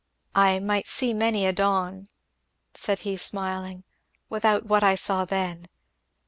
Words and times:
"I 0.33 0.57
might 0.57 0.87
see 0.87 1.13
many 1.13 1.45
a 1.45 1.53
dawn," 1.53 2.09
said 2.73 3.01
he 3.05 3.17
smiling, 3.17 3.83
"without 4.29 4.65
what 4.65 4.83
I 4.83 4.95
saw 4.95 5.25
then. 5.25 5.67